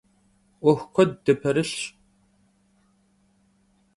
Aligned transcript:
'uexu 0.61 0.87
kued 0.93 1.11
dıperılhş. 1.25 1.75